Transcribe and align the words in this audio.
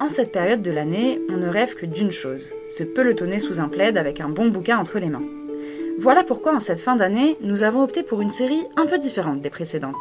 En 0.00 0.08
cette 0.08 0.32
période 0.32 0.62
de 0.62 0.70
l'année, 0.70 1.20
on 1.28 1.36
ne 1.36 1.48
rêve 1.48 1.74
que 1.74 1.84
d'une 1.84 2.10
chose, 2.10 2.50
se 2.78 2.84
pelotonner 2.84 3.38
sous 3.38 3.60
un 3.60 3.68
plaid 3.68 3.98
avec 3.98 4.22
un 4.22 4.30
bon 4.30 4.48
bouquin 4.48 4.78
entre 4.78 4.98
les 4.98 5.10
mains. 5.10 5.22
Voilà 6.00 6.24
pourquoi 6.24 6.54
en 6.54 6.58
cette 6.58 6.80
fin 6.80 6.96
d'année, 6.96 7.36
nous 7.42 7.64
avons 7.64 7.82
opté 7.82 8.02
pour 8.02 8.22
une 8.22 8.30
série 8.30 8.64
un 8.78 8.86
peu 8.86 8.96
différente 8.96 9.42
des 9.42 9.50
précédentes. 9.50 9.94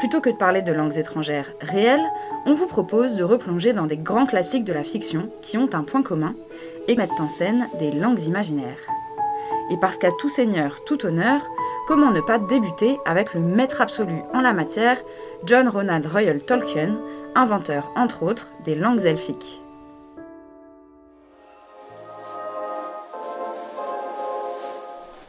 Plutôt 0.00 0.20
que 0.20 0.28
de 0.28 0.36
parler 0.36 0.60
de 0.60 0.72
langues 0.72 0.98
étrangères 0.98 1.50
réelles, 1.62 2.04
on 2.44 2.52
vous 2.52 2.66
propose 2.66 3.16
de 3.16 3.24
replonger 3.24 3.72
dans 3.72 3.86
des 3.86 3.96
grands 3.96 4.26
classiques 4.26 4.64
de 4.64 4.74
la 4.74 4.84
fiction 4.84 5.30
qui 5.40 5.56
ont 5.56 5.70
un 5.72 5.82
point 5.82 6.02
commun 6.02 6.34
et 6.86 6.94
mettent 6.96 7.18
en 7.18 7.30
scène 7.30 7.68
des 7.78 7.90
langues 7.90 8.24
imaginaires. 8.24 8.86
Et 9.70 9.78
parce 9.78 9.96
qu'à 9.96 10.10
tout 10.18 10.28
seigneur, 10.28 10.84
tout 10.84 11.06
honneur, 11.06 11.40
comment 11.88 12.10
ne 12.10 12.20
pas 12.20 12.38
débuter 12.38 12.98
avec 13.06 13.32
le 13.32 13.40
maître 13.40 13.80
absolu 13.80 14.16
en 14.34 14.42
la 14.42 14.52
matière, 14.52 14.98
John 15.44 15.68
Ronald 15.68 16.04
Royal 16.04 16.42
Tolkien, 16.42 16.98
inventeur 17.34 17.90
entre 17.96 18.22
autres 18.22 18.48
des 18.64 18.74
langues 18.74 19.04
elfiques. 19.04 19.60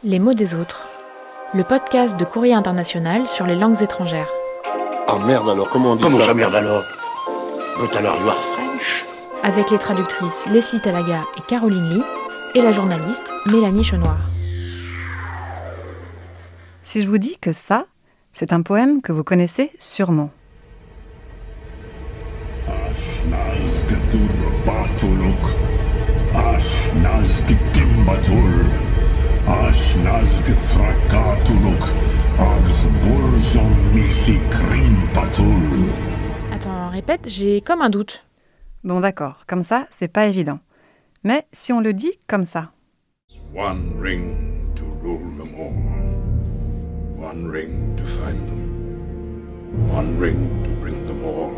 Les 0.02 0.18
mots 0.18 0.34
des 0.34 0.54
autres. 0.54 0.86
Le 1.54 1.64
podcast 1.64 2.16
de 2.18 2.24
Courrier 2.24 2.54
International 2.54 3.26
sur 3.28 3.46
les 3.46 3.56
langues 3.56 3.80
étrangères. 3.82 4.28
Ah 5.06 5.18
merde 5.24 5.48
alors, 5.48 5.70
comment 5.70 5.92
on 5.92 5.96
dit 5.96 6.02
Comment 6.02 6.18
ça 6.18 6.26
ça 6.26 6.34
merde 6.34 6.54
alors 6.54 6.82
But 7.78 7.94
alors 7.96 8.16
you 8.20 8.28
are 8.28 8.42
French 8.50 9.04
Avec 9.42 9.70
les 9.70 9.78
traductrices 9.78 10.46
Leslie 10.46 10.80
Talaga 10.80 11.22
et 11.36 11.40
Caroline 11.42 11.88
Lee 11.94 12.04
et 12.54 12.60
la 12.60 12.72
journaliste 12.72 13.32
Mélanie 13.50 13.84
Chenoir. 13.84 14.18
Si 16.82 17.02
je 17.02 17.08
vous 17.08 17.18
dis 17.18 17.38
que 17.40 17.52
ça, 17.52 17.86
c'est 18.32 18.52
un 18.52 18.62
poème 18.62 19.00
que 19.00 19.12
vous 19.12 19.24
connaissez 19.24 19.72
sûrement. 19.78 20.30
Agh 32.36 32.72
Burzon 33.02 33.70
Misi. 33.94 34.38
Attends, 36.52 36.90
répète, 36.90 37.22
j'ai 37.26 37.60
comme 37.60 37.80
un 37.80 37.90
doute. 37.90 38.24
Bon 38.82 39.00
d'accord, 39.00 39.44
comme 39.46 39.62
ça, 39.62 39.86
c'est 39.90 40.08
pas 40.08 40.26
évident. 40.26 40.58
Mais 41.22 41.46
si 41.52 41.72
on 41.72 41.80
le 41.80 41.94
dit 41.94 42.12
comme 42.26 42.44
ça, 42.44 42.70
One 43.54 43.94
ring 44.00 44.36
to 44.74 44.84
rule 45.02 45.38
them 45.38 45.54
all, 45.54 45.72
one 47.24 47.48
ring 47.50 47.96
to 47.96 48.04
find 48.04 48.46
them, 48.48 49.88
one 49.90 50.18
ring 50.18 50.62
to 50.64 50.70
bring 50.80 51.06
them 51.06 51.24
all, 51.24 51.52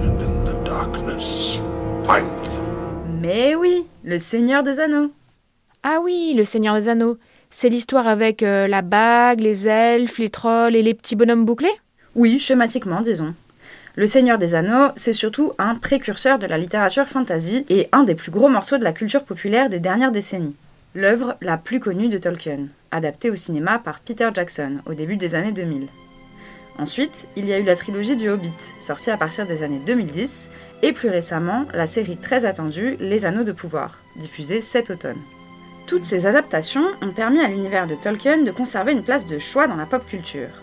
and 0.00 0.20
in 0.22 0.44
the 0.44 0.54
darkness 0.64 1.60
find 2.04 2.26
them. 2.44 3.20
Mais 3.20 3.54
oui, 3.54 3.86
le 4.04 4.18
Seigneur 4.18 4.62
des 4.62 4.80
Anneaux. 4.80 5.10
Ah 5.82 6.00
oui, 6.02 6.34
le 6.36 6.44
Seigneur 6.44 6.74
des 6.74 6.88
Anneaux. 6.88 7.16
C'est 7.50 7.68
l'histoire 7.68 8.08
avec 8.08 8.42
euh, 8.42 8.66
la 8.66 8.82
bague, 8.82 9.40
les 9.40 9.68
elfes, 9.68 10.18
les 10.18 10.28
trolls 10.28 10.74
et 10.74 10.82
les 10.82 10.94
petits 10.94 11.16
bonhommes 11.16 11.44
bouclés? 11.44 11.68
Oui, 12.14 12.38
schématiquement, 12.38 13.00
disons. 13.00 13.34
Le 13.94 14.06
Seigneur 14.06 14.38
des 14.38 14.54
Anneaux, 14.54 14.90
c'est 14.96 15.12
surtout 15.12 15.52
un 15.58 15.76
précurseur 15.76 16.38
de 16.38 16.46
la 16.46 16.58
littérature 16.58 17.06
fantasy 17.06 17.64
et 17.68 17.88
un 17.92 18.04
des 18.04 18.14
plus 18.14 18.30
gros 18.30 18.48
morceaux 18.48 18.78
de 18.78 18.84
la 18.84 18.92
culture 18.92 19.24
populaire 19.24 19.68
des 19.68 19.78
dernières 19.80 20.12
décennies. 20.12 20.56
L'œuvre 20.94 21.36
la 21.40 21.56
plus 21.56 21.80
connue 21.80 22.08
de 22.08 22.18
Tolkien, 22.18 22.66
adaptée 22.90 23.30
au 23.30 23.36
cinéma 23.36 23.78
par 23.78 24.00
Peter 24.00 24.28
Jackson 24.34 24.78
au 24.86 24.94
début 24.94 25.16
des 25.16 25.34
années 25.34 25.52
2000. 25.52 25.86
Ensuite, 26.78 27.26
il 27.36 27.46
y 27.46 27.52
a 27.52 27.58
eu 27.58 27.64
la 27.64 27.76
trilogie 27.76 28.16
du 28.16 28.28
Hobbit, 28.28 28.52
sortie 28.78 29.10
à 29.10 29.16
partir 29.16 29.46
des 29.46 29.62
années 29.62 29.80
2010, 29.84 30.50
et 30.82 30.92
plus 30.92 31.08
récemment, 31.08 31.66
la 31.74 31.86
série 31.86 32.16
très 32.16 32.44
attendue 32.44 32.96
Les 33.00 33.24
Anneaux 33.24 33.42
de 33.42 33.52
Pouvoir, 33.52 33.98
diffusée 34.16 34.60
cet 34.60 34.90
automne. 34.90 35.18
Toutes 35.88 36.04
ces 36.04 36.26
adaptations 36.26 36.84
ont 37.02 37.12
permis 37.12 37.40
à 37.40 37.48
l'univers 37.48 37.86
de 37.86 37.94
Tolkien 37.94 38.42
de 38.42 38.50
conserver 38.50 38.92
une 38.92 39.02
place 39.02 39.26
de 39.26 39.38
choix 39.38 39.66
dans 39.66 39.74
la 39.76 39.86
pop 39.86 40.06
culture. 40.06 40.62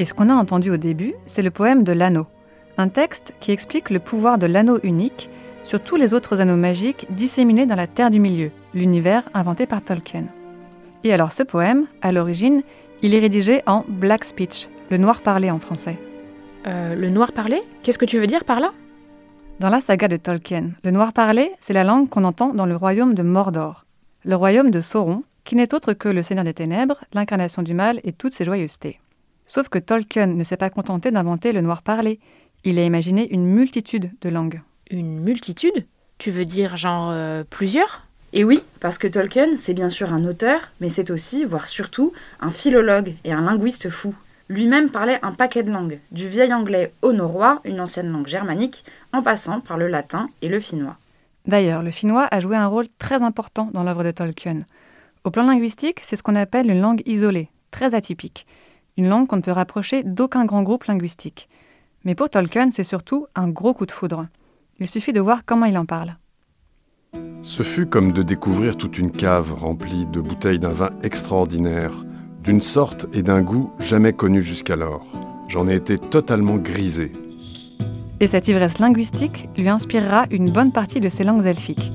et 0.00 0.04
ce 0.04 0.12
qu'on 0.12 0.28
a 0.28 0.34
entendu 0.34 0.70
au 0.70 0.76
début, 0.76 1.14
c'est 1.24 1.40
le 1.42 1.52
poème 1.52 1.84
de 1.84 1.92
l'anneau. 1.92 2.26
Un 2.78 2.88
texte 2.88 3.32
qui 3.38 3.52
explique 3.52 3.90
le 3.90 4.00
pouvoir 4.00 4.38
de 4.38 4.46
l'anneau 4.46 4.80
unique 4.82 5.30
sur 5.62 5.78
tous 5.80 5.94
les 5.94 6.12
autres 6.12 6.40
anneaux 6.40 6.56
magiques 6.56 7.06
disséminés 7.10 7.64
dans 7.64 7.76
la 7.76 7.86
Terre 7.86 8.10
du 8.10 8.18
Milieu, 8.18 8.50
l'univers 8.74 9.22
inventé 9.34 9.66
par 9.66 9.82
Tolkien. 9.82 10.24
Et 11.04 11.12
alors 11.12 11.30
ce 11.30 11.44
poème, 11.44 11.86
à 12.02 12.10
l'origine, 12.10 12.62
il 13.02 13.14
est 13.14 13.20
rédigé 13.20 13.62
en 13.66 13.84
black 13.86 14.24
speech, 14.24 14.68
le 14.90 14.96
noir 14.96 15.20
parlé 15.22 15.48
en 15.52 15.60
français. 15.60 15.96
Euh, 16.66 16.96
Le 16.96 17.08
noir 17.08 17.30
parlé? 17.30 17.60
Qu'est-ce 17.84 17.98
que 17.98 18.04
tu 18.04 18.18
veux 18.18 18.26
dire 18.26 18.44
par 18.44 18.58
là? 18.58 18.72
Dans 19.60 19.68
la 19.68 19.80
saga 19.80 20.08
de 20.08 20.16
Tolkien, 20.16 20.70
le 20.82 20.90
noir 20.90 21.12
parlé, 21.12 21.52
c'est 21.60 21.72
la 21.72 21.84
langue 21.84 22.08
qu'on 22.08 22.24
entend 22.24 22.52
dans 22.52 22.66
le 22.66 22.74
royaume 22.74 23.14
de 23.14 23.22
Mordor, 23.22 23.83
le 24.24 24.36
royaume 24.36 24.70
de 24.70 24.80
Sauron, 24.80 25.22
qui 25.44 25.54
n'est 25.54 25.74
autre 25.74 25.92
que 25.92 26.08
le 26.08 26.22
Seigneur 26.22 26.44
des 26.44 26.54
Ténèbres, 26.54 27.04
l'incarnation 27.12 27.62
du 27.62 27.74
mal 27.74 28.00
et 28.04 28.12
toutes 28.12 28.32
ses 28.32 28.44
joyeusetés. 28.44 28.98
Sauf 29.46 29.68
que 29.68 29.78
Tolkien 29.78 30.26
ne 30.26 30.44
s'est 30.44 30.56
pas 30.56 30.70
contenté 30.70 31.10
d'inventer 31.10 31.52
le 31.52 31.60
noir 31.60 31.82
parlé, 31.82 32.18
il 32.64 32.78
a 32.78 32.84
imaginé 32.84 33.30
une 33.30 33.44
multitude 33.44 34.10
de 34.22 34.28
langues. 34.30 34.62
Une 34.90 35.20
multitude? 35.20 35.84
Tu 36.16 36.30
veux 36.30 36.46
dire 36.46 36.76
genre 36.76 37.10
euh, 37.12 37.44
plusieurs? 37.48 38.02
Et 38.32 38.42
oui, 38.42 38.62
parce 38.80 38.98
que 38.98 39.06
Tolkien, 39.06 39.56
c'est 39.56 39.74
bien 39.74 39.90
sûr 39.90 40.12
un 40.12 40.24
auteur, 40.24 40.60
mais 40.80 40.88
c'est 40.88 41.10
aussi, 41.10 41.44
voire 41.44 41.66
surtout, 41.66 42.12
un 42.40 42.50
philologue 42.50 43.14
et 43.24 43.32
un 43.32 43.42
linguiste 43.42 43.90
fou. 43.90 44.14
Lui-même 44.48 44.90
parlait 44.90 45.20
un 45.22 45.32
paquet 45.32 45.62
de 45.62 45.70
langues, 45.70 45.98
du 46.10 46.28
vieil 46.28 46.52
anglais 46.52 46.92
au 47.02 47.12
norrois, 47.12 47.60
une 47.64 47.80
ancienne 47.80 48.10
langue 48.10 48.26
germanique, 48.26 48.84
en 49.12 49.22
passant 49.22 49.60
par 49.60 49.76
le 49.76 49.88
latin 49.88 50.28
et 50.42 50.48
le 50.48 50.60
finnois. 50.60 50.96
D'ailleurs, 51.46 51.82
le 51.82 51.90
finnois 51.90 52.26
a 52.30 52.40
joué 52.40 52.56
un 52.56 52.66
rôle 52.66 52.86
très 52.98 53.22
important 53.22 53.70
dans 53.72 53.82
l'œuvre 53.82 54.04
de 54.04 54.10
Tolkien. 54.10 54.62
Au 55.24 55.30
plan 55.30 55.44
linguistique, 55.44 56.00
c'est 56.02 56.16
ce 56.16 56.22
qu'on 56.22 56.36
appelle 56.36 56.70
une 56.70 56.80
langue 56.80 57.02
isolée, 57.06 57.50
très 57.70 57.94
atypique, 57.94 58.46
une 58.96 59.08
langue 59.08 59.26
qu'on 59.26 59.36
ne 59.36 59.42
peut 59.42 59.50
rapprocher 59.50 60.02
d'aucun 60.02 60.44
grand 60.44 60.62
groupe 60.62 60.84
linguistique. 60.84 61.48
Mais 62.04 62.14
pour 62.14 62.30
Tolkien, 62.30 62.70
c'est 62.70 62.84
surtout 62.84 63.26
un 63.34 63.48
gros 63.48 63.74
coup 63.74 63.86
de 63.86 63.90
foudre. 63.90 64.26
Il 64.78 64.88
suffit 64.88 65.12
de 65.12 65.20
voir 65.20 65.44
comment 65.44 65.66
il 65.66 65.78
en 65.78 65.86
parle. 65.86 66.16
Ce 67.42 67.62
fut 67.62 67.86
comme 67.86 68.12
de 68.12 68.22
découvrir 68.22 68.76
toute 68.76 68.98
une 68.98 69.10
cave 69.10 69.52
remplie 69.52 70.06
de 70.06 70.20
bouteilles 70.20 70.58
d'un 70.58 70.68
vin 70.68 70.90
extraordinaire, 71.02 71.92
d'une 72.42 72.62
sorte 72.62 73.06
et 73.12 73.22
d'un 73.22 73.42
goût 73.42 73.70
jamais 73.78 74.12
connus 74.12 74.42
jusqu'alors. 74.42 75.06
J'en 75.48 75.68
ai 75.68 75.74
été 75.74 75.98
totalement 75.98 76.56
grisé. 76.56 77.12
Et 78.20 78.26
cette 78.26 78.48
ivresse 78.48 78.78
linguistique 78.78 79.48
lui 79.56 79.68
inspirera 79.68 80.26
une 80.30 80.50
bonne 80.50 80.72
partie 80.72 81.00
de 81.00 81.08
ses 81.08 81.24
langues 81.24 81.46
elfiques. 81.46 81.92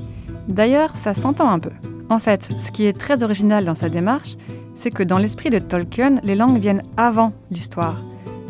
D'ailleurs, 0.48 0.96
ça 0.96 1.14
s'entend 1.14 1.50
un 1.50 1.58
peu. 1.58 1.70
En 2.08 2.18
fait, 2.18 2.48
ce 2.58 2.70
qui 2.70 2.86
est 2.86 2.98
très 2.98 3.22
original 3.22 3.64
dans 3.64 3.74
sa 3.74 3.88
démarche, 3.88 4.36
c'est 4.74 4.90
que 4.90 5.02
dans 5.02 5.18
l'esprit 5.18 5.50
de 5.50 5.58
Tolkien, 5.58 6.20
les 6.22 6.34
langues 6.34 6.58
viennent 6.58 6.82
avant 6.96 7.32
l'histoire. 7.50 7.96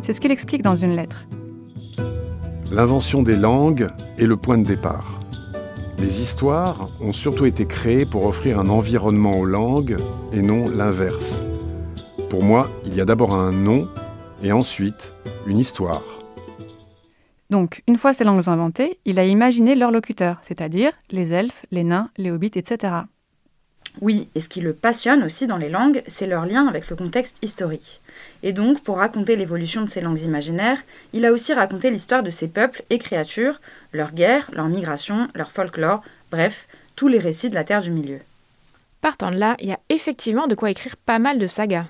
C'est 0.03 0.13
ce 0.13 0.21
qu'il 0.21 0.31
explique 0.31 0.63
dans 0.63 0.77
une 0.77 0.97
lettre. 0.97 1.27
L'invention 2.73 3.23
des 3.23 3.37
langues 3.37 3.91
est 4.19 4.27
le 4.27 4.37
point 4.37 4.57
de 4.57 4.65
départ. 4.65 5.19
Les 5.99 6.21
histoires 6.21 6.89
ont 7.01 7.13
surtout 7.13 7.45
été 7.45 7.67
créées 7.67 8.07
pour 8.07 8.25
offrir 8.25 8.59
un 8.59 8.71
environnement 8.71 9.39
aux 9.39 9.45
langues 9.45 9.99
et 10.33 10.41
non 10.41 10.69
l'inverse. 10.69 11.43
Pour 12.31 12.43
moi, 12.43 12.71
il 12.87 12.95
y 12.95 13.01
a 13.01 13.05
d'abord 13.05 13.35
un 13.35 13.53
nom 13.53 13.89
et 14.43 14.53
ensuite 14.53 15.15
une 15.47 15.59
histoire. 15.59 16.20
Donc, 17.51 17.83
une 17.89 17.97
fois 17.97 18.15
ces 18.15 18.25
langues 18.25 18.49
inventées, 18.49 18.99
il 19.05 19.19
a 19.19 19.25
imaginé 19.25 19.75
leurs 19.75 19.91
locuteurs, 19.91 20.39
c'est-à-dire 20.43 20.93
les 21.11 21.33
elfes, 21.33 21.67
les 21.73 21.85
nains, 21.85 22.11
les 22.17 22.31
hobbits, 22.31 22.53
etc. 22.55 22.95
Oui, 24.01 24.29
et 24.37 24.41
ce 24.41 24.49
qui 24.49 24.61
le 24.61 24.73
passionne 24.73 25.25
aussi 25.25 25.49
dans 25.49 25.57
les 25.57 25.69
langues, 25.69 26.03
c'est 26.07 26.29
leur 26.29 26.47
lien 26.47 26.69
avec 26.69 26.89
le 26.89 26.97
contexte 26.97 27.39
historique. 27.43 28.01
Et 28.45 28.53
donc, 28.53 28.81
pour 28.83 28.99
raconter 28.99 29.35
l'évolution 29.35 29.83
de 29.83 29.89
ces 29.89 30.01
langues 30.01 30.21
imaginaires, 30.21 30.79
il 31.13 31.27
a 31.27 31.33
aussi 31.33 31.53
raconté 31.53 31.91
l'histoire 31.91 32.23
de 32.23 32.31
ces 32.31 32.47
peuples 32.47 32.85
et 32.89 32.99
créatures, 32.99 33.61
leurs 33.93 34.13
guerres, 34.13 34.49
leurs 34.53 34.69
migrations, 34.69 35.29
leur 35.35 35.51
folklore, 35.51 36.05
bref, 36.31 36.69
tous 36.95 37.09
les 37.09 37.19
récits 37.19 37.51
de 37.51 37.57
la 37.57 37.65
Terre 37.65 37.83
du 37.83 37.91
Milieu. 37.91 38.21
Partant 39.01 39.33
de 39.33 39.37
là, 39.37 39.57
il 39.59 39.69
y 39.69 39.73
a 39.73 39.81
effectivement 39.89 40.47
de 40.47 40.55
quoi 40.55 40.71
écrire 40.71 40.97
pas 40.97 41.19
mal 41.19 41.39
de 41.39 41.47
sagas. 41.49 41.87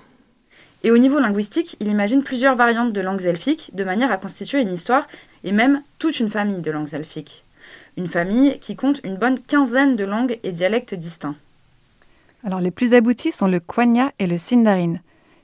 Et 0.83 0.89
au 0.89 0.97
niveau 0.97 1.19
linguistique, 1.19 1.77
il 1.79 1.87
imagine 1.89 2.23
plusieurs 2.23 2.55
variantes 2.55 2.93
de 2.93 3.01
langues 3.01 3.25
elfiques 3.25 3.69
de 3.75 3.83
manière 3.83 4.11
à 4.11 4.17
constituer 4.17 4.61
une 4.61 4.73
histoire 4.73 5.07
et 5.43 5.51
même 5.51 5.81
toute 5.99 6.19
une 6.19 6.29
famille 6.29 6.61
de 6.61 6.71
langues 6.71 6.93
elfiques. 6.93 7.43
Une 7.97 8.07
famille 8.07 8.59
qui 8.59 8.75
compte 8.75 9.01
une 9.03 9.17
bonne 9.17 9.39
quinzaine 9.39 9.95
de 9.95 10.03
langues 10.03 10.39
et 10.43 10.51
dialectes 10.51 10.95
distincts. 10.95 11.35
Alors, 12.43 12.59
les 12.59 12.71
plus 12.71 12.93
aboutis 12.93 13.31
sont 13.31 13.47
le 13.47 13.59
Quenya 13.59 14.11
et 14.17 14.27
le 14.27 14.37
Sindarin. 14.37 14.95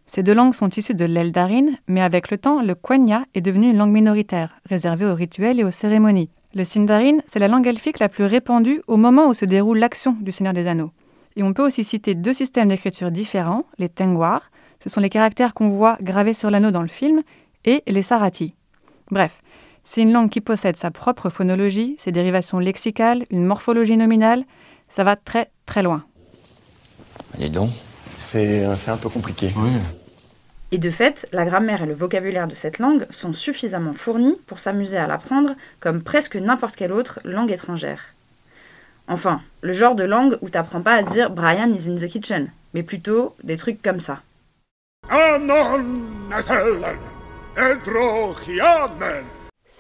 Ces 0.06 0.24
deux 0.24 0.34
langues 0.34 0.54
sont 0.54 0.70
issues 0.70 0.94
de 0.94 1.06
l'Eldarin, 1.06 1.74
mais 1.88 2.02
avec 2.02 2.32
le 2.32 2.38
temps, 2.38 2.62
le 2.62 2.74
Quenya 2.76 3.26
est 3.36 3.42
devenu 3.42 3.70
une 3.70 3.78
langue 3.78 3.92
minoritaire, 3.92 4.60
réservée 4.66 5.06
aux 5.06 5.16
rituels 5.16 5.60
et 5.60 5.64
aux 5.64 5.72
cérémonies. 5.72 6.30
Le 6.56 6.64
Sindarin, 6.64 7.18
c'est 7.28 7.40
la 7.40 7.50
langue 7.50 7.68
elfique 7.68 8.00
la 8.00 8.10
plus 8.10 8.24
répandue 8.24 8.82
au 8.88 8.98
moment 8.98 9.28
où 9.28 9.34
se 9.34 9.46
déroule 9.46 9.80
l'action 9.80 10.16
du 10.22 10.32
Seigneur 10.32 10.54
des 10.54 10.66
Anneaux. 10.66 10.92
Et 11.36 11.44
on 11.44 11.54
peut 11.54 11.66
aussi 11.66 11.84
citer 11.84 12.16
deux 12.16 12.34
systèmes 12.34 12.70
d'écriture 12.70 13.12
différents, 13.12 13.66
les 13.78 13.90
Tengwar, 13.90 14.50
ce 14.84 14.90
sont 14.90 15.02
les 15.02 15.10
caractères 15.10 15.54
qu'on 15.54 15.70
voit 15.70 15.98
gravés 16.02 16.34
sur 16.34 16.50
l'anneau 16.50 16.72
dans 16.72 16.82
le 16.82 16.88
film, 16.88 17.22
et 17.66 17.84
les 17.86 18.02
Sarati. 18.02 18.54
Bref, 19.12 19.42
C'est 19.90 20.02
une 20.02 20.12
langue 20.12 20.30
qui 20.30 20.42
possède 20.42 20.76
sa 20.76 20.92
propre 20.92 21.30
phonologie, 21.30 21.96
ses 21.98 22.12
dérivations 22.12 22.60
lexicales, 22.60 23.26
une 23.30 23.46
morphologie 23.46 23.96
nominale. 23.96 24.44
Ça 24.90 25.06
va 25.06 25.16
très 25.16 25.50
très 25.66 25.82
loin. 25.82 26.04
Allez 27.34 27.48
donc. 27.48 27.70
C'est 28.18 28.66
c'est 28.76 28.92
un 28.92 28.98
peu 28.98 29.08
compliqué. 29.08 29.50
Oui. 29.56 29.70
Et 30.74 30.78
de 30.78 30.90
fait, 30.90 31.26
la 31.32 31.46
grammaire 31.46 31.84
et 31.84 31.86
le 31.86 31.94
vocabulaire 31.94 32.50
de 32.50 32.54
cette 32.54 32.80
langue 32.80 33.08
sont 33.12 33.32
suffisamment 33.32 33.94
fournis 33.94 34.36
pour 34.46 34.60
s'amuser 34.60 34.98
à 34.98 35.08
l'apprendre 35.08 35.56
comme 35.80 36.04
presque 36.04 36.36
n'importe 36.36 36.76
quelle 36.76 36.92
autre 36.92 37.22
langue 37.24 37.52
étrangère. 37.52 38.14
Enfin, 39.08 39.40
le 39.62 39.72
genre 39.72 39.96
de 39.96 40.04
langue 40.04 40.38
où 40.42 40.50
t'apprends 40.50 40.82
pas 40.82 40.96
à 40.96 41.02
dire 41.02 41.30
Brian 41.30 41.72
is 41.72 41.90
in 41.90 41.96
the 41.96 42.10
kitchen, 42.10 42.52
mais 42.74 42.84
plutôt 42.84 43.36
des 43.42 43.56
trucs 43.56 43.82
comme 43.82 44.02
ça. 44.02 44.20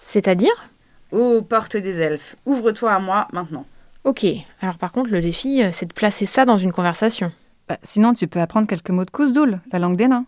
C'est-à-dire 0.09 0.69
Oh, 1.12 1.42
porte 1.42 1.75
des 1.75 2.00
elfes, 2.00 2.38
ouvre-toi 2.45 2.94
à 2.94 3.00
moi 3.00 3.27
maintenant. 3.33 3.65
Ok, 4.06 4.25
alors 4.62 4.77
par 4.77 4.94
contre, 4.94 5.09
le 5.09 5.19
défi, 5.19 5.62
euh, 5.62 5.71
c'est 5.74 5.86
de 5.86 5.94
placer 5.94 6.25
ça 6.25 6.45
dans 6.45 6.56
une 6.56 6.71
conversation. 6.71 7.30
Bah, 7.68 7.77
sinon, 7.83 8.13
tu 8.13 8.25
peux 8.25 8.39
apprendre 8.39 8.68
quelques 8.68 8.89
mots 8.89 9.04
de 9.04 9.09
Kousdoul, 9.09 9.59
la 9.69 9.80
langue 9.80 9.98
des 9.98 10.07
nains. 10.07 10.25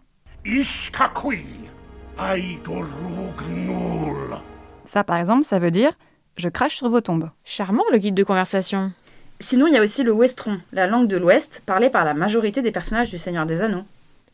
Ça, 4.86 5.06
par 5.06 5.18
exemple, 5.18 5.46
ça 5.46 5.60
veut 5.60 5.72
dire 5.72 5.94
je 6.36 6.50
crache 6.50 6.76
sur 6.76 6.90
vos 6.90 7.00
tombes. 7.02 7.30
Charmant 7.46 7.84
le 7.90 8.00
guide 8.00 8.16
de 8.16 8.24
conversation. 8.26 8.92
Sinon, 9.40 9.68
il 9.68 9.74
y 9.74 9.78
a 9.78 9.84
aussi 9.84 10.04
le 10.04 10.12
westron, 10.12 10.60
la 10.74 10.88
langue 10.88 11.08
de 11.08 11.16
l'Ouest, 11.16 11.64
parlée 11.66 11.90
par 11.90 12.04
la 12.04 12.14
majorité 12.14 12.62
des 12.62 12.74
personnages 12.74 13.12
du 13.12 13.18
Seigneur 13.18 13.46
des 13.46 13.62
Anneaux. 13.62 13.86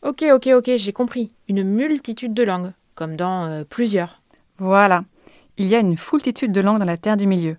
Ok, 0.01 0.25
ok, 0.33 0.49
ok, 0.55 0.71
j'ai 0.75 0.93
compris. 0.93 1.29
Une 1.47 1.63
multitude 1.63 2.33
de 2.33 2.43
langues, 2.43 2.71
comme 2.95 3.15
dans 3.15 3.45
euh, 3.45 3.63
plusieurs. 3.63 4.15
Voilà. 4.57 5.03
Il 5.57 5.67
y 5.67 5.75
a 5.75 5.79
une 5.79 5.95
foultitude 5.95 6.51
de 6.51 6.59
langues 6.59 6.79
dans 6.79 6.85
la 6.85 6.97
Terre 6.97 7.15
du 7.15 7.27
Milieu. 7.27 7.55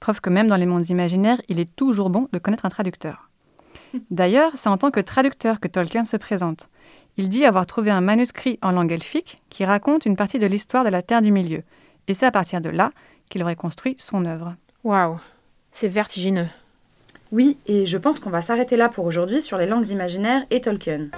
Preuve 0.00 0.20
que 0.20 0.28
même 0.28 0.48
dans 0.48 0.56
les 0.56 0.66
mondes 0.66 0.88
imaginaires, 0.90 1.40
il 1.48 1.58
est 1.58 1.74
toujours 1.76 2.10
bon 2.10 2.28
de 2.32 2.38
connaître 2.38 2.66
un 2.66 2.70
traducteur. 2.70 3.30
D'ailleurs, 4.10 4.52
c'est 4.54 4.68
en 4.68 4.76
tant 4.76 4.90
que 4.90 5.00
traducteur 5.00 5.58
que 5.58 5.68
Tolkien 5.68 6.04
se 6.04 6.18
présente. 6.18 6.68
Il 7.16 7.30
dit 7.30 7.46
avoir 7.46 7.66
trouvé 7.66 7.90
un 7.90 8.02
manuscrit 8.02 8.58
en 8.60 8.70
langue 8.70 8.92
elfique 8.92 9.38
qui 9.48 9.64
raconte 9.64 10.04
une 10.04 10.14
partie 10.14 10.38
de 10.38 10.46
l'histoire 10.46 10.84
de 10.84 10.90
la 10.90 11.00
Terre 11.00 11.22
du 11.22 11.32
Milieu. 11.32 11.62
Et 12.06 12.14
c'est 12.14 12.26
à 12.26 12.30
partir 12.30 12.60
de 12.60 12.68
là 12.68 12.92
qu'il 13.30 13.42
aurait 13.42 13.56
construit 13.56 13.96
son 13.98 14.26
œuvre. 14.26 14.54
Waouh, 14.84 15.18
c'est 15.72 15.88
vertigineux. 15.88 16.48
Oui, 17.32 17.56
et 17.66 17.86
je 17.86 17.98
pense 17.98 18.20
qu'on 18.20 18.30
va 18.30 18.42
s'arrêter 18.42 18.76
là 18.76 18.90
pour 18.90 19.06
aujourd'hui 19.06 19.40
sur 19.40 19.56
les 19.56 19.66
langues 19.66 19.88
imaginaires 19.88 20.44
et 20.50 20.60
Tolkien. 20.60 21.08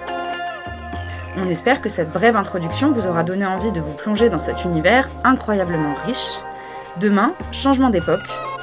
On 1.37 1.47
espère 1.47 1.81
que 1.81 1.89
cette 1.89 2.09
brève 2.09 2.35
introduction 2.35 2.91
vous 2.91 3.07
aura 3.07 3.23
donné 3.23 3.45
envie 3.45 3.71
de 3.71 3.79
vous 3.79 3.95
plonger 3.97 4.29
dans 4.29 4.39
cet 4.39 4.65
univers 4.65 5.07
incroyablement 5.23 5.93
riche. 6.05 6.39
Demain, 6.99 7.33
changement 7.51 7.89
d'époque, 7.89 8.19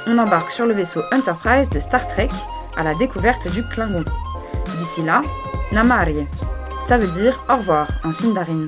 on 0.07 0.17
embarque 0.17 0.51
sur 0.51 0.65
le 0.65 0.73
vaisseau 0.73 1.01
Enterprise 1.11 1.69
de 1.69 1.79
Star 1.79 2.07
Trek 2.07 2.29
à 2.77 2.83
la 2.83 2.93
découverte 2.95 3.51
du 3.51 3.63
Klingon. 3.63 4.05
D'ici 4.77 5.03
là, 5.03 5.21
Namarie. 5.71 6.27
Ça 6.85 6.97
veut 6.97 7.21
dire 7.21 7.43
au 7.49 7.55
revoir 7.55 7.87
en 8.03 8.11
Sindarin. 8.11 8.67